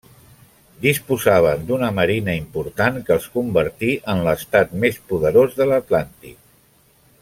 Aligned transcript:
Disposaven 0.85 1.67
d'una 1.67 1.89
marina 1.99 2.35
important 2.45 2.99
que 3.09 3.15
els 3.17 3.29
convertí 3.37 3.93
en 4.15 4.25
l'estat 4.29 4.77
més 4.87 5.01
poderós 5.13 5.59
de 5.61 5.73
l'Atlàntic. 5.73 6.39